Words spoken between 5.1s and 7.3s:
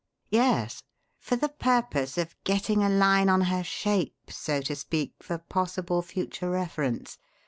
for possible future reference.